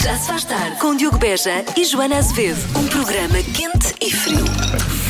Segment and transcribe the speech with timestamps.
[0.00, 2.58] Já se faz tarde com Diogo Beja e Joana Azevedo.
[2.78, 4.44] Um programa quente e frio.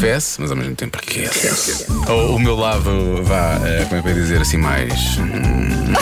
[0.00, 1.86] Fesse, mas ao mesmo tempo aquece.
[2.10, 5.18] O, o meu lado, vá, eh, como é que eu ia dizer assim, mais.
[5.18, 5.92] hum,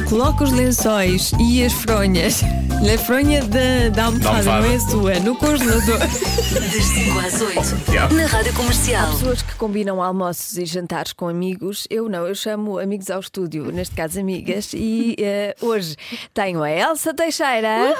[0.08, 2.40] Coloca os lençóis e as fronhas
[2.82, 4.60] na fronha da, da almofada, Da almofada.
[4.60, 5.98] não é sua, no congelador.
[6.54, 7.90] Das 5 às 8.
[7.90, 8.14] Yeah.
[8.14, 9.10] Na Rádio Comercial.
[9.12, 13.70] Pessoas que combinam almoços e jantares com amigos, eu não, eu chamo amigos ao estúdio,
[13.72, 15.96] neste caso amigas, e eh, hoje
[16.32, 17.94] tenho a Elsa Teixeira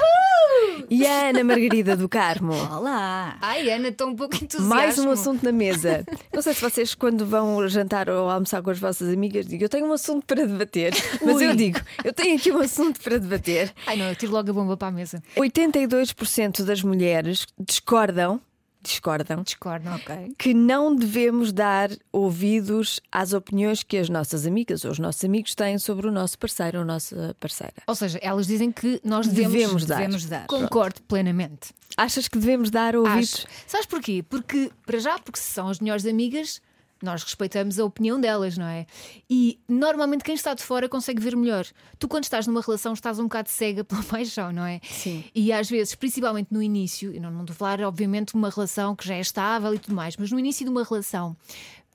[0.89, 2.53] e a Ana Margarida do Carmo.
[2.71, 3.37] Olá!
[3.41, 4.69] Ai, Ana, estou um pouco entusiasmo.
[4.73, 6.05] Mais um assunto na mesa.
[6.33, 9.69] Não sei se vocês, quando vão jantar ou almoçar com as vossas amigas, digam: Eu
[9.69, 10.93] tenho um assunto para debater.
[11.25, 13.73] Mas eu digo: Eu tenho aqui um assunto para debater.
[13.87, 15.21] Ai, não, eu tiro logo a bomba para a mesa.
[15.37, 18.41] 82% das mulheres discordam,
[18.81, 20.35] discordam, Discordo, ok.
[20.37, 25.55] que não devemos dar ouvidos às opiniões que as nossas amigas ou os nossos amigos
[25.55, 27.73] têm sobre o nosso parceiro ou a nossa parceira.
[27.87, 29.95] Ou seja, elas dizem que nós devemos, Devemos dar.
[29.97, 30.45] Devemos dar.
[30.47, 31.73] Concordo plenamente.
[31.97, 33.33] Achas que devemos dar ouvidos?
[33.35, 33.47] Acho.
[33.67, 34.23] Sabes porquê?
[34.27, 36.61] Porque, para já, porque se são as melhores amigas,
[37.01, 38.85] nós respeitamos a opinião delas, não é?
[39.29, 41.65] E normalmente quem está de fora consegue ver melhor.
[41.99, 44.79] Tu, quando estás numa relação, estás um bocado cega pela paixão, não é?
[44.83, 45.23] Sim.
[45.33, 48.49] E às vezes, principalmente no início, e não, não estou a falar, obviamente, de uma
[48.49, 51.35] relação que já é estável e tudo mais, mas no início de uma relação.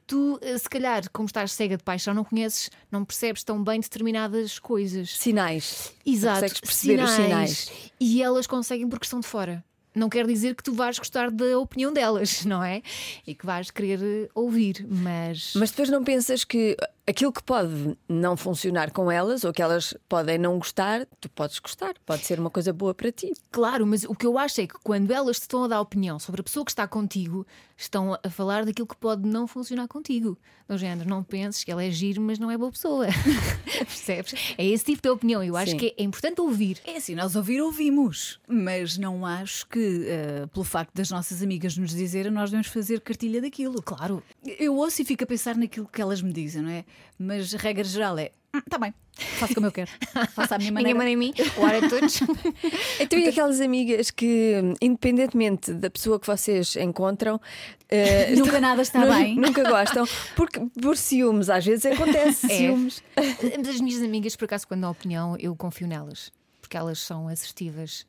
[0.06, 3.78] Tu, eh, se calhar, como estás cega de paixão, não conheces, não percebes tão bem
[3.78, 5.17] determinadas coisas.
[5.17, 5.93] Sinais.
[6.05, 7.73] Exato, Consegues perceber os sinais.
[8.01, 9.65] E elas conseguem porque estão de fora.
[9.94, 12.83] Não quer dizer que tu vais gostar da opinião delas, não é?
[13.27, 15.52] E que vais querer ouvir, mas.
[15.55, 16.77] Mas depois não pensas que
[17.11, 21.58] aquilo que pode não funcionar com elas ou que elas podem não gostar, tu podes
[21.58, 23.33] gostar, pode ser uma coisa boa para ti.
[23.50, 26.19] Claro, mas o que eu acho é que quando elas te estão a dar opinião
[26.19, 30.38] sobre a pessoa que está contigo, estão a falar daquilo que pode não funcionar contigo.
[30.69, 33.06] Do género, não penses que ela é giro, mas não é boa pessoa.
[33.78, 34.55] Percebes?
[34.56, 35.42] É esse tipo de opinião.
[35.42, 35.78] Eu acho Sim.
[35.78, 36.78] que é importante ouvir.
[36.86, 41.77] É assim, nós ouvir, ouvimos, mas não acho que, eh, pelo facto das nossas amigas
[41.77, 43.83] nos dizerem, nós devemos fazer cartilha daquilo.
[43.83, 44.22] Claro.
[44.58, 46.84] Eu ouço e fico a pensar naquilo que elas me dizem, não é?
[47.19, 48.94] Mas a regra geral é: está bem,
[49.38, 49.91] faço como eu quero,
[50.34, 50.98] faço à minha Ninguém maneira.
[50.98, 52.20] manda em mim, ora todos.
[52.98, 57.41] Então, e aquelas amigas que, independentemente da pessoa que vocês encontram,
[57.88, 59.37] eh, Nunca nada está bem.
[59.37, 60.06] Nunca gostam,
[60.37, 62.56] porque por ciúmes, às vezes acontece É.
[62.59, 63.03] ciúmes.
[63.16, 66.31] Mas as minhas amigas, por acaso, quando dão opinião, eu confio nelas.
[66.60, 68.06] Porque elas são assertivas.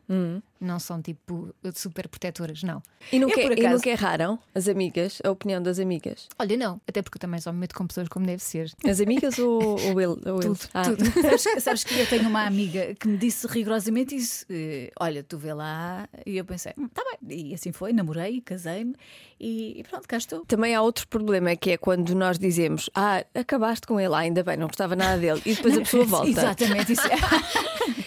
[0.61, 2.83] Não são tipo super protetoras, não.
[3.11, 6.27] E nunca, Eu, e acaso- nunca erraram as amigas, a opinião das amigas?
[6.38, 6.79] Olha, não.
[6.88, 8.71] Até porque eu também só me meto com pessoas como deve ser.
[8.88, 10.21] As amigas ou, ou ele?
[10.29, 10.55] Ou ele?
[10.73, 10.83] Ah.
[11.39, 15.38] Sabes, sabes que eu tenho uma amiga que me disse rigorosamente isso: eh, Olha, tu
[15.38, 16.07] vê lá.
[16.25, 17.50] E eu pensei: Está bem.
[17.50, 18.95] E assim foi, namorei, casei-me
[19.39, 20.45] e, e pronto, cá estou.
[20.45, 24.44] Também há outro problema que é quando nós dizemos Ah, acabaste com ele, ah, ainda
[24.44, 26.29] bem, não gostava nada dele, e depois a pessoa volta.
[26.29, 27.16] Exatamente, isso é.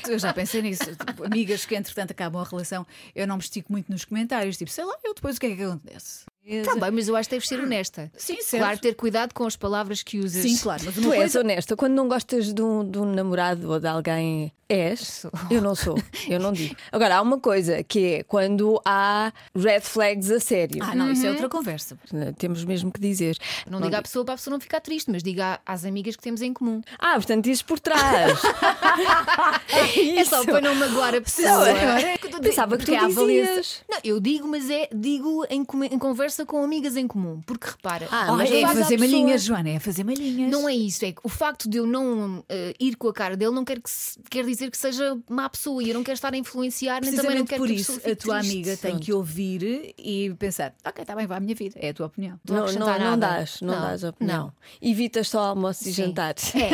[0.08, 0.84] Eu já pensei nisso.
[0.94, 4.84] Tipo, amigas que entretanto acabam relação, eu não me estico muito nos comentários, tipo, sei
[4.84, 6.24] lá, eu depois o que é que acontece?
[6.46, 8.12] Está bem, mas eu acho que deves ser honesta.
[8.18, 8.62] Sim, certo.
[8.62, 10.42] Claro, ter cuidado com as palavras que usas.
[10.42, 11.40] Sim, claro, mas Tu és coisa.
[11.40, 15.00] honesta, quando não gostas de um, de um namorado ou de alguém, és?
[15.00, 15.30] Sou.
[15.50, 16.76] Eu não sou, eu não digo.
[16.92, 20.82] Agora, há uma coisa que é quando há red flags a sério.
[20.82, 21.96] Ah, não, isso é outra conversa.
[22.36, 23.38] Temos mesmo que dizer.
[23.66, 26.22] Não diga à pessoa para a pessoa não ficar triste, mas diga às amigas que
[26.22, 26.82] temos em comum.
[26.98, 28.38] Ah, portanto, dizes por trás.
[29.72, 31.48] é É só para não magoar a pessoa.
[31.72, 32.18] Não, é.
[32.40, 33.82] Que eu estou a dizer, Pensava que tu dizias.
[33.88, 37.40] Não, eu digo, mas é digo em, em conversa com amigas em comum.
[37.46, 40.50] Porque repara, Ah, mas é fazer pessoa- malhinhas, Joana, é fazer malhinhas.
[40.50, 43.36] Não é isso, é que o facto de eu não eh, ir com a cara
[43.36, 46.14] dele não quer, que se- quer dizer que seja má pessoa e eu não quero
[46.14, 48.52] estar a influenciar, nem também não quero por que a isso, a tua triste.
[48.52, 51.94] amiga tem que ouvir e pensar: ok, está bem, vai à minha vida, é a
[51.94, 52.38] tua opinião.
[52.48, 54.46] Não Não, não, não dás, não, Não, dás opinião.
[54.46, 54.52] não.
[54.90, 56.04] Evitas só almoços e Sim.
[56.04, 56.52] jantares.
[56.54, 56.70] É.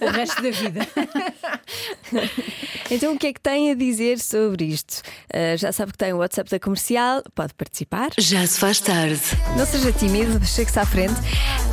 [0.04, 0.80] O resto da vida.
[2.90, 5.02] Então, o que é que tem a dizer sobre isto?
[5.32, 8.10] Ah, já sabe que tem o WhatsApp da comercial, pode participar.
[8.18, 9.20] Já se faz tarde.
[9.56, 11.14] Não seja tímido, chegue-se à frente.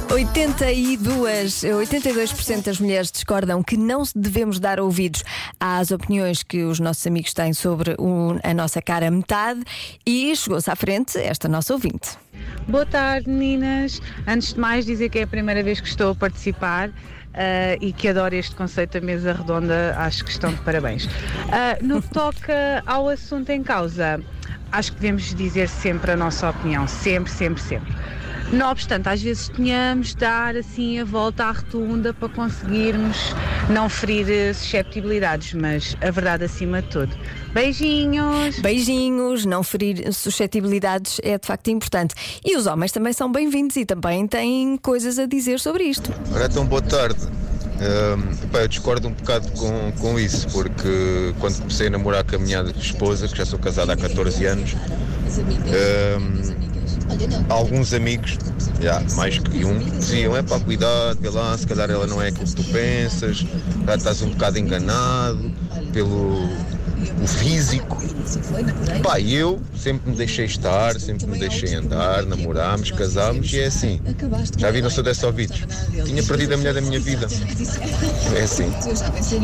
[0.09, 5.23] 82, 82% das mulheres discordam que não devemos dar ouvidos
[5.59, 9.61] às opiniões que os nossos amigos têm sobre o- a nossa cara metade
[10.05, 12.17] e chegou-se à frente esta nossa ouvinte.
[12.67, 14.01] Boa tarde, meninas.
[14.27, 16.89] Antes de mais, dizer que é a primeira vez que estou a participar.
[17.37, 21.07] Ah, e que adoro este conceito da mesa redonda, acho que estão de parabéns.
[21.51, 24.19] Ah, no que toca ao assunto em causa,
[24.71, 27.93] acho que devemos dizer sempre a nossa opinião, sempre, sempre, sempre.
[28.51, 33.35] Não obstante, às vezes tenhamos de dar assim a volta à rotunda para conseguirmos
[33.69, 37.13] não ferir eh, susceptibilidades, mas a verdade acima de tudo.
[37.53, 38.57] Beijinhos!
[38.59, 42.15] Beijinhos, não ferir suscetibilidades é de facto importante.
[42.43, 46.13] E os homens também são bem-vindos e também têm coisas a dizer sobre isto.
[46.33, 47.19] Ora, então boa tarde.
[48.51, 52.39] Pá, eu discordo um bocado com, com isso, porque quando comecei a namorar com a
[52.39, 56.56] minha esposa, que já sou casado há 14 anos, ahm,
[57.49, 58.37] alguns amigos,
[58.81, 62.29] já, mais que um, diziam: é pá, cuidado, vê lá, se calhar ela não é
[62.29, 63.45] aquilo que tu pensas,
[63.85, 65.51] já estás um bocado enganado
[65.93, 66.49] pelo
[67.21, 67.97] o físico.
[69.03, 74.01] Pá, eu sempre me deixei estar, sempre me deixei andar, namorámos, casámos e é assim.
[74.57, 75.65] Já viram se eu desse ouvidos?
[76.05, 77.27] Tinha perdido a mulher da minha vida.
[78.35, 78.71] É assim.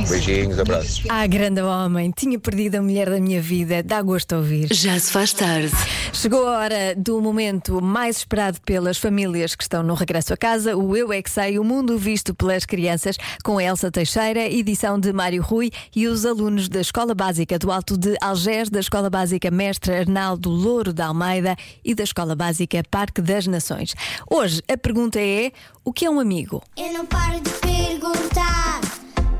[0.09, 1.03] Beijinhos, abraços.
[1.09, 4.67] Ah, grande homem, tinha perdido a mulher da minha vida, dá gosto a ouvir.
[4.73, 5.71] Já se faz tarde.
[6.11, 10.75] Chegou a hora do momento mais esperado pelas famílias que estão no regresso a casa,
[10.75, 14.99] o Eu É Que Sei, o mundo visto pelas crianças, com a Elsa Teixeira, edição
[14.99, 19.09] de Mário Rui e os alunos da Escola Básica do Alto de Algés, da Escola
[19.09, 23.93] Básica Mestre Arnaldo Louro da Almeida e da Escola Básica Parque das Nações.
[24.29, 25.51] Hoje a pergunta é:
[25.83, 26.63] o que é um amigo?
[26.77, 28.79] Eu não paro de perguntar,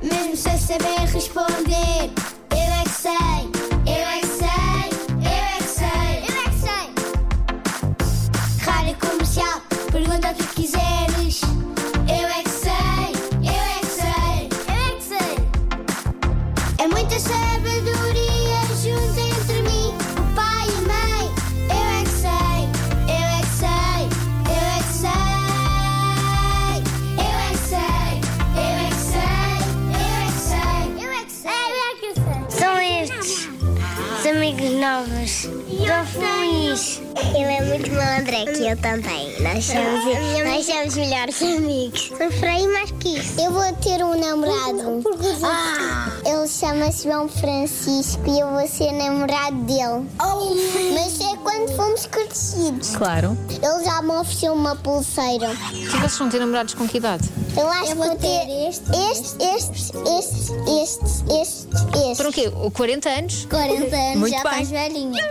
[0.02, 2.12] mesmo sem saber responder.
[2.52, 3.14] Eu é que sei,
[3.86, 4.90] eu é que sei,
[5.20, 6.94] eu é que sei, eu é que sei.
[8.66, 9.62] Rádio comercial,
[9.92, 10.93] pergunta o que quiseres.
[34.84, 35.13] Amigos novos.
[35.13, 35.13] Estou feliz.
[37.36, 39.34] Ele é muito malandré que eu também.
[39.42, 40.06] Nós somos,
[40.46, 42.10] nós somos melhores amigos.
[42.10, 43.42] Sofrei mais que isso.
[43.42, 45.04] Eu vou ter um namorado.
[45.44, 50.08] Ah, ele chama-se João Francisco e eu vou ser namorado dele.
[50.94, 52.96] Mas é quando fomos crescidos.
[52.96, 53.38] Claro.
[53.50, 55.52] Ele já me ofereceu uma pulseira.
[55.74, 57.28] E vocês vão ter namorados com que idade?
[57.58, 60.52] Eu acho que vou ter este, este, este, este,
[60.82, 61.68] este, este,
[62.12, 62.18] este.
[62.18, 62.52] Para o quê?
[62.74, 63.48] 40 anos?
[63.50, 64.62] 40 anos, Muito já bem.
[64.64, 65.24] estás velhinha.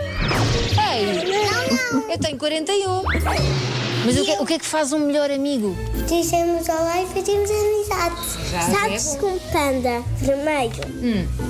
[0.93, 1.92] Ei, Não, não.
[2.09, 3.03] Eu tenho 41.
[4.05, 5.75] Mas o que, o que é que faz um melhor amigo?
[6.07, 8.15] Dizemos olá e fazemos amizade.
[8.71, 10.73] Sabes que um panda vermelho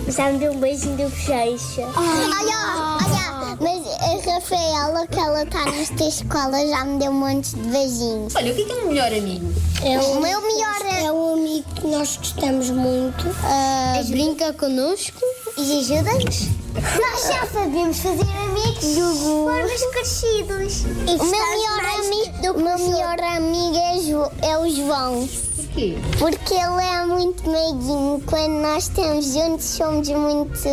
[0.08, 1.82] já me deu um beijinho de bochecha.
[1.96, 7.56] Olha, olha, mas a Rafaela, que ela está nesta escola, já me deu um monte
[7.56, 8.36] de beijinhos.
[8.36, 9.54] Olha, o que é, que é um melhor amigo?
[9.84, 13.26] É o meu melhor é um amigo que nós gostamos muito.
[13.44, 15.20] Ah, brinca connosco
[15.58, 16.63] e ajuda-nos.
[16.74, 20.84] Nós já sabemos fazer amigos formas crescidos.
[20.84, 25.30] O meu melhor amigo, o meu melhor amigo é, Jo- é o João.
[25.74, 25.96] Porquê?
[26.20, 28.22] Porque ele é muito meiguinho.
[28.28, 30.70] Quando nós estamos juntos, somos muito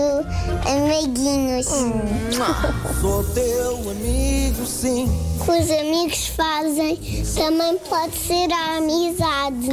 [0.67, 1.67] amiguinhos.
[3.01, 5.09] Sou teu amigo, sim.
[5.41, 6.97] O que os amigos fazem
[7.35, 9.71] também pode ser a amizade.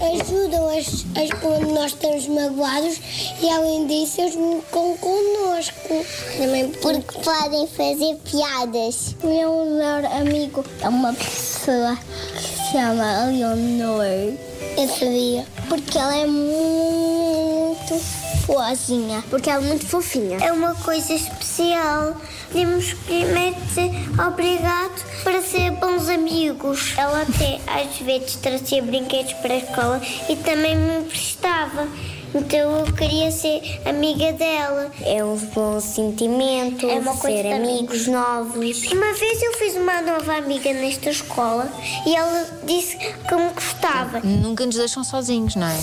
[0.00, 1.04] ajudam as,
[1.40, 3.00] quando nós estamos magoados
[3.42, 6.06] e, além disso, eles ficam connosco.
[6.38, 9.16] Também porque podem fazer piadas.
[9.24, 11.98] O meu melhor amigo é uma pessoa
[12.36, 14.38] que se chama Leonor.
[14.78, 15.44] Eu sabia.
[15.68, 18.00] Porque ela é muito
[18.46, 19.24] boazinha.
[19.28, 20.38] Porque ela é muito fofinha.
[20.38, 22.16] É uma coisa especial.
[22.52, 23.90] Temos primeiro dizer
[24.24, 26.94] obrigado para ser bons amigos.
[26.96, 31.88] Ela até às vezes trazia brinquedos para a escola e também me emprestava.
[32.34, 34.90] Então eu queria ser amiga dela.
[35.02, 38.90] É um bom sentimento, é uma ser amigos novos.
[38.92, 41.70] Uma vez eu fiz uma nova amiga nesta escola
[42.06, 44.20] e ela disse que me gostava.
[44.20, 45.76] Nunca nos deixam sozinhos, não é?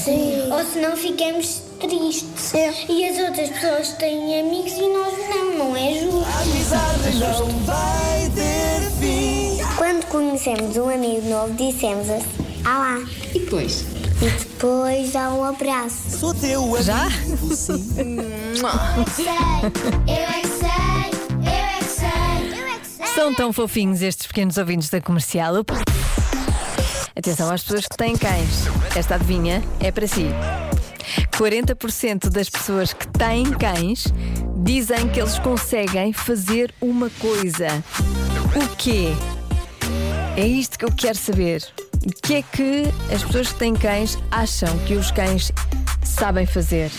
[0.52, 2.54] Ou senão ficamos tristes.
[2.90, 6.26] E as outras pessoas têm amigos e nós não, não é justo.
[6.42, 9.58] Amizade não vai ter fim.
[9.78, 13.00] Quando conhecemos um amigo novo, dissemos assim: Olá.
[13.34, 13.86] E depois?
[14.22, 16.18] E depois dá um abraço.
[16.18, 17.10] Sou teu Já?
[17.56, 18.18] sim.
[18.18, 19.26] Eu é sei,
[20.08, 20.70] eu é que sei,
[21.42, 23.08] eu é que sei, eu é que sei.
[23.08, 25.56] São tão fofinhos estes pequenos ouvintes da comercial.
[27.16, 28.68] Atenção às pessoas que têm cães.
[28.96, 30.28] Esta adivinha é para si.
[31.38, 34.06] 40% das pessoas que têm cães
[34.64, 37.68] dizem que eles conseguem fazer uma coisa.
[38.56, 39.10] O quê?
[40.38, 41.62] É isto que eu quero saber.
[42.06, 45.52] O que é que as pessoas que têm cães acham que os cães
[46.04, 46.92] sabem fazer?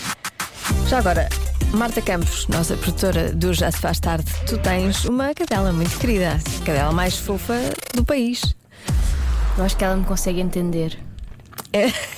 [0.89, 1.29] Já agora,
[1.73, 6.41] Marta Campos, nossa produtora do Já Se Faz Tarde, tu tens uma cadela muito querida,
[6.61, 7.55] a cadela mais fofa
[7.95, 8.43] do país.
[9.57, 10.99] Eu acho que ela me consegue entender.
[11.73, 11.87] É.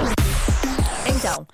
[1.07, 1.47] Então,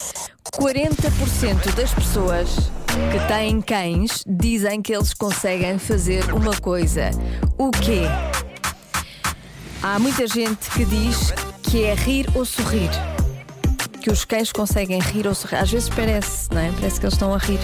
[0.53, 2.71] 40% das pessoas
[3.11, 7.11] que têm cães dizem que eles conseguem fazer uma coisa.
[7.59, 8.03] O quê?
[9.83, 11.33] Há muita gente que diz
[11.63, 12.91] que é rir ou sorrir.
[14.03, 15.57] Que os cães conseguem rir ou sorrir.
[15.57, 16.71] Às vezes parece, não é?
[16.73, 17.59] Parece que eles estão a rir.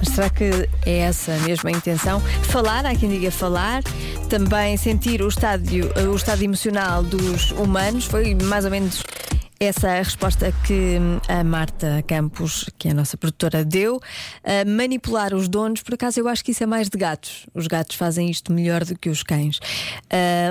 [0.00, 2.20] Mas será que é essa mesmo a intenção?
[2.42, 3.84] Falar, há quem diga falar,
[4.28, 9.04] também sentir o estádio, o estado emocional dos humanos, foi mais ou menos
[9.60, 10.98] essa a resposta que
[11.28, 14.00] a Marta Campos, que é a nossa produtora, deu.
[14.66, 17.46] Manipular os donos, por acaso eu acho que isso é mais de gatos.
[17.52, 19.58] Os gatos fazem isto melhor do que os cães.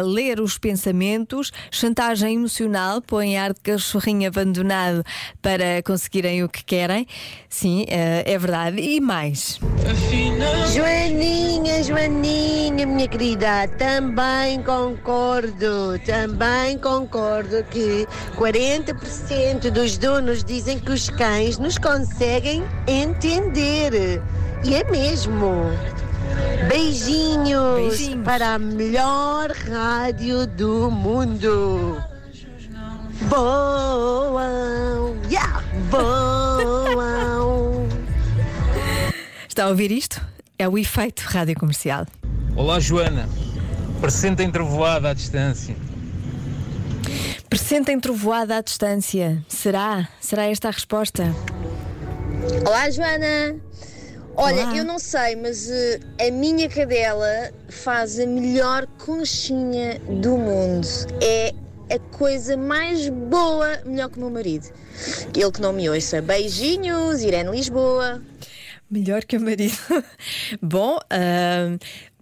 [0.03, 5.03] Ler os pensamentos, chantagem emocional, põe ar de cachorrinho abandonado
[5.41, 7.07] para conseguirem o que querem.
[7.49, 8.79] Sim, eh, é verdade.
[8.79, 9.59] E mais.
[10.73, 18.96] Joaninha, Joaninha, minha querida, também concordo, também concordo que 40%
[19.71, 24.21] dos donos dizem que os cães nos conseguem entender.
[24.63, 25.71] E é mesmo.
[26.67, 28.23] Beijinhos, Beijinhos.
[28.25, 32.01] para a melhor rádio do mundo.
[33.29, 34.43] Boa!
[35.29, 35.63] Yeah!
[35.89, 36.67] Boa!
[39.47, 40.21] Está a ouvir isto?
[40.59, 42.05] É o efeito rádio comercial.
[42.55, 43.27] Olá, Joana.
[44.01, 45.75] Presente em trovoada à distância.
[47.57, 49.43] Presentem trovoada à distância.
[49.47, 50.07] Será?
[50.21, 51.23] Será esta a resposta?
[52.63, 53.59] Olá, Joana.
[54.35, 54.77] Olha, Olá.
[54.77, 60.87] eu não sei, mas eh, a minha cadela faz a melhor conchinha do mundo.
[61.19, 61.51] É
[61.93, 64.67] a coisa mais boa, melhor que o meu marido.
[65.35, 66.21] Ele que não me ouça.
[66.21, 68.21] Beijinhos, Irene Lisboa.
[68.89, 69.77] Melhor que o marido.
[70.61, 71.75] Bom, ah,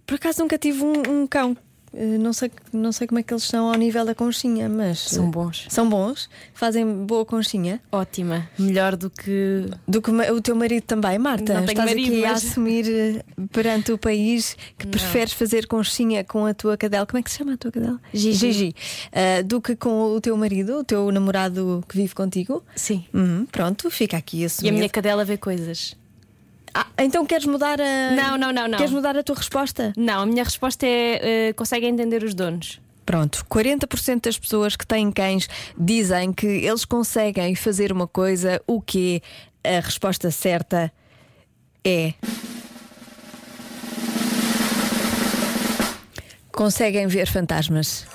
[0.06, 1.54] por acaso nunca tive um, um cão.
[1.98, 4.98] Ah, não, sei, não sei como é que eles são ao nível da conchinha, mas.
[4.98, 5.66] São bons.
[5.70, 6.28] São bons?
[6.52, 7.80] Fazem boa conchinha?
[7.90, 8.48] Ótima.
[8.58, 9.64] Melhor do que.
[9.88, 11.54] Do que o teu marido também, Marta?
[11.54, 14.90] Não Estás marido, aqui a mas- assumir eh, perante o país que Não.
[14.90, 17.06] preferes fazer conchinha com a tua cadela.
[17.06, 18.00] Como é que se chama a tua cadela?
[18.12, 18.74] Gigi.
[19.12, 22.62] Ah, do que com o teu marido, o teu namorado que vive contigo?
[22.74, 23.04] Sim.
[23.14, 24.74] Uhum, pronto, fica aqui E assumido.
[24.74, 25.96] a minha cadela vê coisas.
[26.78, 28.10] Ah, então queres mudar a.
[28.10, 28.76] Não, não, não, não.
[28.76, 29.94] Queres mudar a tua resposta?
[29.96, 32.78] Não, a minha resposta é: eh, consegue entender os donos.
[33.06, 38.82] Pronto, 40% das pessoas que têm cães dizem que eles conseguem fazer uma coisa, o
[38.82, 39.22] que
[39.64, 40.92] a resposta certa
[41.82, 42.12] é.
[46.52, 48.06] Conseguem ver fantasmas.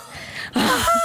[0.54, 1.01] Ah,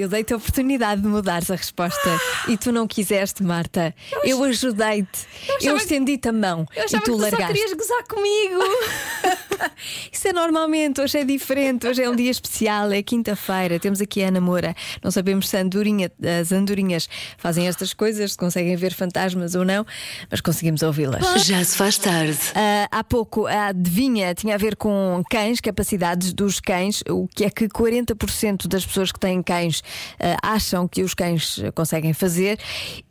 [0.00, 3.94] eu dei-te a oportunidade de mudares a resposta e tu não quiseste, Marta.
[4.24, 5.26] Eu ajudei-te.
[5.60, 7.46] Eu, que- estendi-te a mão Eu e tu que tu só largaste.
[7.54, 8.60] querias gozar comigo.
[10.12, 14.22] Isso é normalmente, hoje é diferente, hoje é um dia especial, é quinta-feira, temos aqui
[14.22, 14.74] a Ana Moura.
[15.02, 16.10] Não sabemos se andorinha,
[16.40, 19.84] as andorinhas fazem estas coisas, se conseguem ver fantasmas ou não,
[20.30, 21.44] mas conseguimos ouvi-las.
[21.44, 22.38] Já se faz tarde.
[22.54, 27.44] Ah, há pouco a adivinha tinha a ver com cães, capacidades dos cães, o que
[27.44, 29.82] é que 40% das pessoas que têm cães
[30.18, 32.58] ah, acham que os cães conseguem fazer,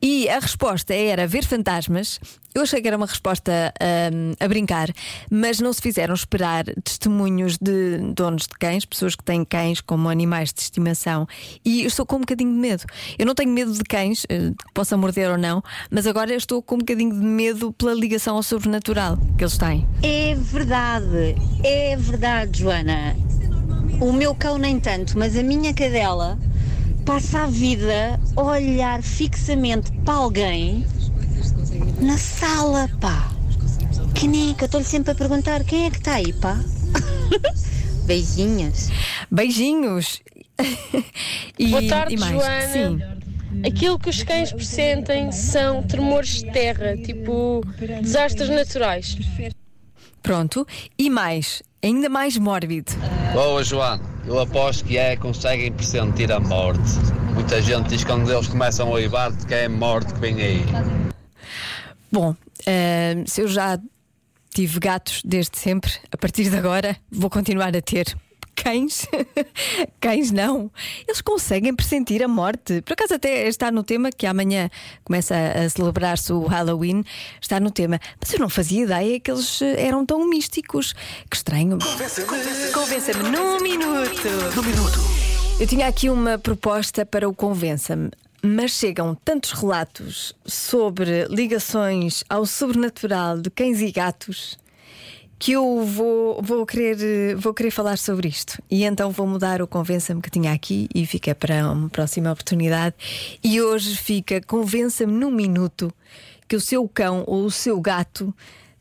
[0.02, 2.20] e a resposta era ver fantasmas.
[2.56, 4.90] Eu achei que era uma resposta ahm, a brincar,
[5.30, 6.37] mas não se fizeram esperar
[6.84, 11.28] testemunhos de donos de cães, pessoas que têm cães como animais de estimação,
[11.64, 12.84] e eu estou com um bocadinho de medo.
[13.18, 16.62] Eu não tenho medo de cães, eh, que possam morder ou não, mas agora estou
[16.62, 19.88] com um bocadinho de medo pela ligação ao sobrenatural que eles têm.
[20.04, 23.16] É verdade, é verdade, Joana.
[24.00, 26.38] O meu cão nem tanto, mas a minha cadela
[27.06, 30.86] passa a vida a olhar fixamente para alguém
[32.02, 33.37] na sala, pá.
[34.20, 36.58] Quem é que eu estou-lhe sempre a perguntar quem é que está aí, pá?
[38.06, 38.90] Beijinhos.
[39.30, 40.24] Beijinhos.
[41.60, 42.32] e, Boa tarde, e mais.
[42.32, 42.68] Joana.
[42.74, 43.00] Sim.
[43.64, 47.62] Aquilo que os cães pressentem são tremores de terra, tipo
[48.02, 49.16] desastres naturais.
[50.24, 50.66] Pronto.
[50.98, 52.92] E mais, ainda mais mórbido.
[53.34, 54.04] Boa, Joana.
[54.26, 56.82] Eu aposto que é, conseguem pressentir a morte.
[57.36, 60.42] Muita gente diz que quando eles começam a oivar que é a morte que vem
[60.42, 60.66] aí.
[62.12, 63.80] Bom, ah, se eu já
[64.58, 68.18] tive gatos desde sempre, a partir de agora vou continuar a ter.
[68.56, 69.08] Cães?
[70.02, 70.72] Cães não.
[71.08, 72.82] Eles conseguem pressentir a morte.
[72.82, 74.68] Por acaso, até está no tema que amanhã
[75.04, 77.04] começa a celebrar-se o Halloween.
[77.40, 78.00] Está no tema.
[78.20, 80.94] Mas eu não fazia ideia que eles eh, eram tão místicos.
[81.30, 81.78] Que estranho.
[82.74, 84.28] Convença-me num minuto.
[84.56, 85.00] Num minuto.
[85.60, 88.10] Eu tinha aqui uma proposta para o Convença-me.
[88.44, 94.58] Mas chegam tantos relatos sobre ligações ao sobrenatural de cães e gatos
[95.40, 98.62] que eu vou, vou, querer, vou querer falar sobre isto.
[98.70, 102.96] E então vou mudar o Convença-me que tinha aqui e fica para uma próxima oportunidade.
[103.44, 105.94] E hoje fica Convença-me num minuto
[106.48, 108.34] que o seu cão ou o seu gato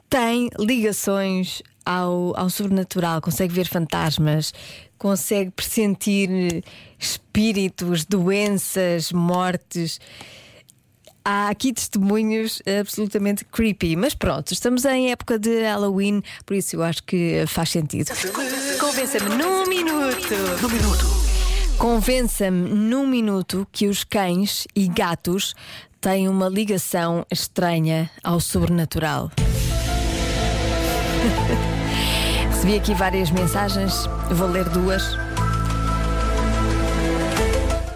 [0.08, 4.52] tem ligações ao, ao sobrenatural, consegue ver fantasmas,
[4.98, 6.62] consegue pressentir
[6.98, 10.00] espíritos, doenças, mortes.
[11.24, 16.82] Há aqui testemunhos absolutamente creepy, mas pronto, estamos em época de Halloween, por isso eu
[16.84, 18.12] acho que faz sentido.
[18.78, 20.34] Convença-me num minuto.
[20.62, 21.06] Num minuto.
[21.78, 25.54] Convença-me num minuto que os cães e gatos
[26.00, 29.32] têm uma ligação estranha ao sobrenatural.
[32.66, 35.16] Recebi aqui várias mensagens, vou ler duas.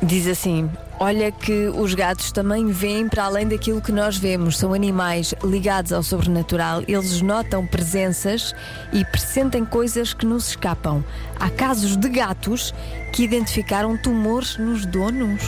[0.01, 4.57] Diz assim: Olha que os gatos também veem para além daquilo que nós vemos.
[4.57, 6.85] São animais ligados ao sobrenatural.
[6.87, 8.55] Eles notam presenças
[8.93, 11.03] e pressentem coisas que nos escapam.
[11.41, 12.73] Há casos de gatos
[13.13, 15.43] que identificaram tumores nos donos.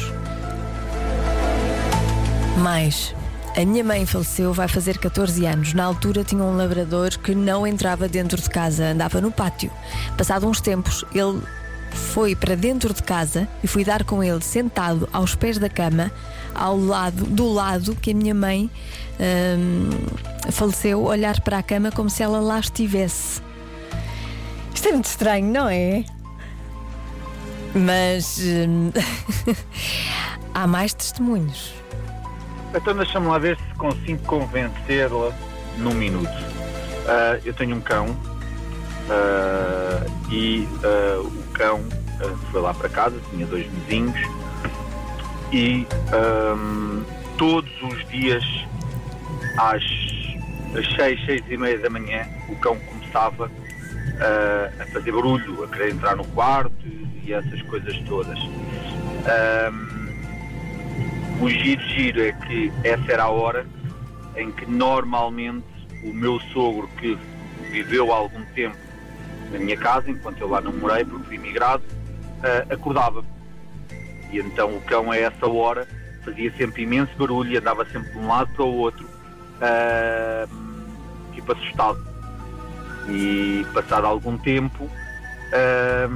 [2.59, 3.15] Mais.
[3.55, 5.75] A minha mãe faleceu, vai fazer 14 anos.
[5.75, 9.71] Na altura tinha um labrador que não entrava dentro de casa, andava no pátio.
[10.17, 11.43] Passado uns tempos, ele
[11.93, 16.11] foi para dentro de casa e fui dar com ele sentado aos pés da cama,
[16.55, 18.71] ao lado, do lado que a minha mãe
[19.21, 19.91] hum,
[20.51, 23.43] faleceu, olhar para a cama como se ela lá estivesse.
[24.75, 26.07] Isto é muito estranho, não é?
[27.75, 28.91] Mas hum,
[30.55, 31.83] há mais testemunhos.
[32.75, 35.33] Então deixa-me lá ver se consigo convencê-la
[35.79, 36.31] num minuto.
[37.07, 38.17] Ah, eu tenho um cão
[39.11, 41.81] ah, e ah, o cão
[42.51, 44.19] foi lá para casa, tinha dois vizinhos
[45.53, 47.03] e ahm,
[47.37, 48.45] todos os dias
[49.59, 49.83] às,
[50.79, 53.51] às seis, seis e meia da manhã o cão começava
[54.81, 56.73] a fazer barulho, a querer entrar no quarto
[57.25, 58.39] e essas coisas todas.
[59.27, 59.92] Ahm,
[61.43, 63.67] o giro giro é que essa era a hora
[64.37, 65.67] em que normalmente
[66.05, 67.19] o meu sogro que
[67.69, 68.77] viveu há algum tempo
[69.51, 71.83] na minha casa, enquanto eu lá não morei porque fui imigrado,
[72.45, 73.25] ah, acordava.
[74.31, 75.87] E então o cão a essa hora
[76.25, 79.05] fazia sempre imenso barulho e andava sempre de um lado para o outro,
[79.61, 80.47] ah,
[81.35, 81.99] tipo assustado.
[83.09, 84.89] E passado algum tempo
[85.53, 86.09] ah,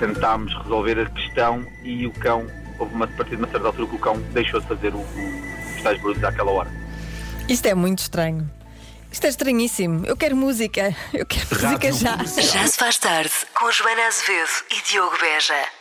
[0.00, 2.46] tentámos resolver a questão e o cão
[2.78, 4.98] houve uma, a partir de uma certa altura que o cão deixou de fazer o,
[4.98, 6.70] o, os tais barulhos àquela hora.
[7.48, 8.48] Isto é muito estranho.
[9.10, 10.04] Isto é estranhíssimo.
[10.04, 10.94] Eu quero música.
[11.14, 12.16] Eu quero música já.
[12.24, 15.77] Já se faz tarde com Joana Azevedo e Diogo Beja.